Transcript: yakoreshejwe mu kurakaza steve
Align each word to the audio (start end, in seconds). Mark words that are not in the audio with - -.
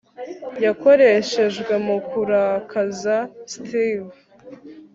yakoreshejwe 0.65 1.73
mu 1.85 1.97
kurakaza 2.09 3.15
steve 3.53 4.17